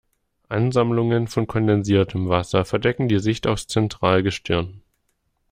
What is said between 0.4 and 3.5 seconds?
Ansammlungen von kondensiertem Wasser verdecken die Sicht